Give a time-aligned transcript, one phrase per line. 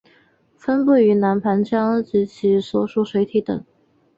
[0.57, 3.63] 分布于南盘江及其所属水体等。